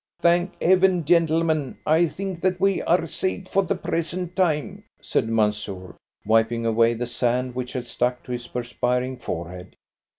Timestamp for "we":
2.59-2.81